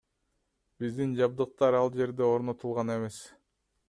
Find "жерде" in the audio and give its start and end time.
1.99-2.25